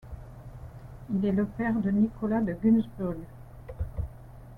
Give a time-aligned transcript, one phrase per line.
[1.13, 3.17] Il est le père de Nicolas de Gunzburg.